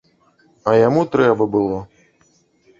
А 0.71 0.73
яму 0.87 1.05
трэба 1.17 1.49
было. 1.59 1.79